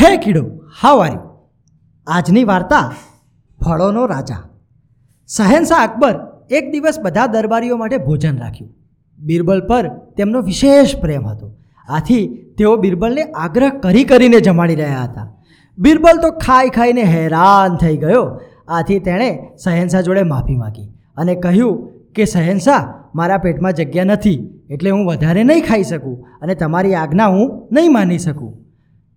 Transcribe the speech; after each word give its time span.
હે 0.00 0.16
કીડો 0.16 0.44
how 0.82 1.02
are 1.02 1.18
આજની 2.06 2.44
વાર્તા 2.44 2.92
ફળોનો 3.64 4.06
રાજા. 4.06 4.42
શહેનશાહ 5.26 5.84
અકબર 5.88 6.14
એક 6.50 6.72
દિવસ 6.72 7.00
બધા 7.00 7.26
દરબારીઓ 7.26 7.76
માટે 7.76 7.96
ભોજન 7.96 8.38
રાખ્યું. 8.38 8.70
બિરબલ 9.18 9.60
પર 9.66 9.88
તેમનો 9.88 10.40
વિશેષ 10.40 10.96
પ્રેમ 11.00 11.26
હતો. 11.26 11.54
આથી 11.88 12.26
તેઓ 12.58 12.76
બિરબલને 12.76 13.22
આગ્રહ 13.22 13.68
કરી 13.68 14.04
કરીને 14.04 14.40
જમાડી 14.40 14.74
રહ્યા 14.74 15.02
હતા. 15.02 15.28
બિરબલ 15.78 16.16
તો 16.22 16.30
ખાઈ 16.30 16.68
ખાઈને 16.68 17.02
હેરાન 17.02 17.76
થઈ 17.76 17.96
ગયો. 17.96 18.40
આથી 18.68 18.98
તેણે 18.98 19.30
શહેનશાહ 19.64 20.00
જોડે 20.00 20.22
માફી 20.22 20.56
માગી 20.56 20.88
અને 21.16 21.34
કહ્યું 21.34 21.88
કે, 22.14 22.24
શહેનશાહ, 22.24 22.94
મારા 23.14 23.38
પેટમાં 23.38 23.72
જગ્યા 23.72 24.04
નથી, 24.04 24.50
એટલે 24.70 24.90
હું 24.90 25.06
વધારે 25.06 25.42
નહીં 25.44 25.64
ખાઈ 25.64 25.82
શકું 25.82 26.24
અને 26.42 26.54
તમારી 26.54 26.94
આજ્ઞા 26.94 27.26
હું 27.26 27.68
નહીં 27.72 27.92
માની 27.92 28.18
શકું. 28.18 28.65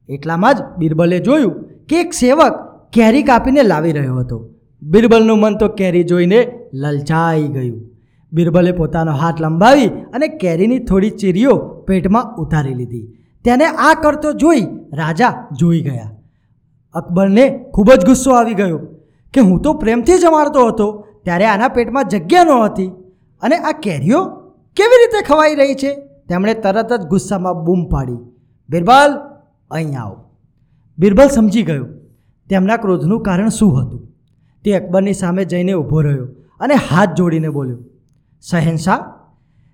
એટલામાં 0.10 0.54
જ 0.54 0.58
બિરબલે 0.78 1.20
જોયું 1.20 1.52
કે 1.90 2.00
એક 2.00 2.14
સેવક 2.14 2.54
કેરી 2.94 3.24
કાપીને 3.24 3.64
લાવી 3.64 3.92
રહ્યો 3.92 4.16
હતો. 4.16 4.50
બિરબલનું 4.82 5.40
મન 5.40 5.58
તો 5.58 5.68
કેરી 5.68 6.04
જોઈને 6.04 6.52
લલચાઈ 6.74 7.48
ગયું. 7.48 7.82
બિરબલે 8.34 8.72
પોતાનો 8.72 9.12
હાથ 9.12 9.42
લંબાવી 9.42 9.88
અને 9.88 10.28
કેરીની 10.28 10.80
થોડી 10.80 11.10
ચીરીઓ 11.10 11.58
પેટમાં 11.58 12.36
ઉતારી 12.38 12.74
લીધી. 12.74 13.08
તેને 13.44 13.66
આ 13.66 13.94
કરતો 13.94 14.34
જોઈ 14.34 14.62
રાજા 14.94 15.48
જોઈ 15.52 15.82
ગયા. 15.82 16.12
અકબરને 16.94 17.66
ખૂબ 17.74 17.94
જ 17.94 18.06
ગુસ્સો 18.06 18.32
આવી 18.32 18.54
ગયો 18.54 18.78
કે 19.34 19.42
હું 19.42 19.62
તો 19.62 19.74
પ્રેમથી 19.74 20.18
જમાડતો 20.18 20.68
હતો, 20.68 21.06
ત્યારે 21.24 21.46
આના 21.46 21.68
પેટમાં 21.68 22.08
જગ્યા 22.08 22.44
નહોતી 22.44 22.88
અને 23.42 23.56
આ 23.56 23.72
કેરીઓ 23.72 24.26
કેવી 24.76 25.00
રીતે 25.00 25.26
ખવાઈ 25.26 25.56
રહી 25.56 25.74
છે? 25.74 25.96
તેમણે 26.30 26.54
તરત 26.54 26.94
જ 26.94 27.06
ગુસ્સામાં 27.06 27.66
બૂમ 27.66 27.86
પાડી. 27.86 28.18
બિરબલ 28.70 29.29
અહીં 29.72 30.00
આવો. 30.00 30.18
બિરબલ 30.98 31.28
સમજી 31.28 31.64
ગયો. 31.64 31.86
તેમના 32.50 32.78
ક્રોધનું 32.78 33.22
કારણ 33.22 33.50
શું 33.50 33.80
હતું? 33.82 34.02
તે 34.64 34.74
અકબરની 34.74 35.14
સામે 35.14 35.46
જઈને 35.46 35.74
ઊભો 35.74 36.02
રહ્યો 36.02 36.28
અને 36.60 36.76
હાથ 36.76 37.16
જોડીને 37.18 37.50
બોલ્યો, 37.50 37.78
શહેનશાહ, 38.52 39.00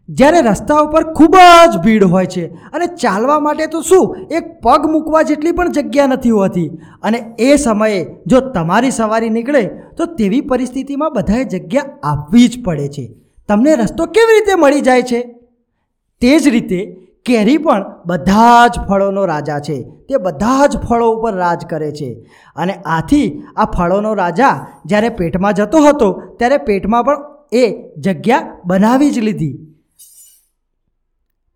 જ્યારે 0.10 0.42
રસ્તા 0.42 0.80
ઉપર 0.80 1.04
ખૂબ 1.14 1.36
જ 1.74 1.78
ભીડ 1.78 2.04
હોય 2.04 2.26
છે 2.26 2.46
અને 2.48 2.88
ચાલવા 2.88 3.40
માટે 3.40 3.68
તો 3.68 3.82
શું 3.82 4.16
એક 4.32 4.52
પગ 4.62 4.90
મૂકવા 4.92 5.22
જેટલી 5.22 5.52
પણ 5.52 5.72
જગ્યા 5.72 6.08
નથી 6.08 6.30
હોતી 6.30 6.68
અને 7.04 7.18
એ 7.40 7.56
સમયે 7.56 8.06
જો 8.28 8.40
તમારી 8.40 8.92
સવારી 8.92 9.30
નીકળે 9.30 9.64
તો 9.98 10.06
તેવી 10.06 10.42
પરિસ્થિતિમાં 10.42 11.14
બધાએ 11.14 11.44
જગ્યા 11.44 11.86
આપવી 12.04 12.48
જ 12.48 12.64
પડે 12.64 12.88
છે. 12.88 13.06
તમને 13.48 13.76
રસ્તો 13.76 14.06
કેવી 14.06 14.36
રીતે 14.36 14.56
મળી 14.56 14.82
જાય 14.82 15.02
છે? 15.02 15.22
તે 16.22 16.40
જ 16.40 16.48
રીતે 16.48 16.80
કેરી 17.26 17.58
પણ 17.58 17.86
બધા 18.06 18.68
જ 18.68 18.80
ફળોનો 18.88 19.26
રાજા 19.26 19.60
છે. 19.60 19.82
તે 19.82 20.18
બધા 20.18 20.68
જ 20.68 20.78
ફળો 20.78 21.12
ઉપર 21.12 21.34
રાજ 21.34 21.66
કરે 21.70 21.92
છે. 21.92 22.26
અને 22.56 22.74
આથી 22.74 23.44
આ 23.56 23.66
ફળોનો 23.66 24.14
રાજા 24.14 24.68
જ્યારે 24.86 25.10
પેટમાં 25.10 25.54
જતો 25.54 25.78
હતો, 25.78 26.22
ત્યારે 26.40 26.58
પેટમાં 26.58 27.04
પણ 27.04 27.18
એ 27.52 27.94
જગ્યા 27.98 28.58
બનાવી 28.66 29.12
જ 29.12 29.20
લીધી. 29.20 29.60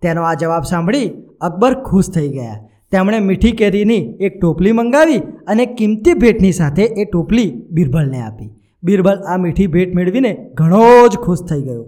તેનો 0.01 0.23
આ 0.23 0.33
જવાબ 0.33 0.63
સાંભળી 0.63 1.11
અકબર 1.41 1.83
ખુશ 1.83 2.09
થઈ 2.09 2.29
ગયા. 2.29 2.65
તેમણે 2.91 3.19
મીઠી 3.19 3.51
કેરીની 3.51 4.15
એક 4.19 4.41
ટોપલી 4.41 4.71
મંગાવી 4.71 5.17
અને 5.19 5.65
કિંમતી 5.65 6.13
ભેટની 6.13 6.51
સાથે 6.51 6.83
એ 6.83 7.05
ટોપલી 7.05 7.63
બિરબલને 7.69 8.21
આપી. 8.21 8.49
બિરબલ 8.83 9.19
આ 9.19 9.37
મીઠી 9.37 9.67
ભેટ 9.67 9.95
મેળવીને 9.95 10.51
ઘણો 10.53 11.07
જ 11.07 11.17
ખુશ 11.17 11.43
થઈ 11.43 11.61
ગયો. 11.61 11.85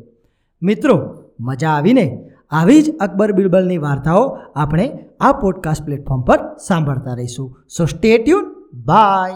મિત્રો, 0.61 1.23
મજા 1.39 1.69
આવીને 1.69 2.30
આવી 2.51 2.81
જ 2.81 2.97
અકબર 2.97 3.31
બિરબલની 3.31 3.77
વાર્તાઓ 3.77 4.37
આપણે 4.55 4.99
આ 5.19 5.31
પોડકાસ્ટ 5.31 5.85
પ્લેટફોર્મ 5.85 6.21
પર 6.21 6.39
સાંભળતા 6.67 7.13
રહીશું. 7.13 7.57
સો 7.77 7.85
સ્ટે 7.85 8.17
ટ્યુન 8.17 8.45
બાય 8.73 9.33